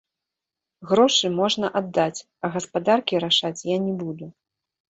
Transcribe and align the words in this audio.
Грошы 0.91 1.25
можна 1.39 1.67
аддаць, 1.81 2.25
а 2.47 2.51
гаспадаркі 2.57 3.23
рашаць 3.25 3.55
я 3.75 3.81
не 3.85 3.93
буду. 4.05 4.25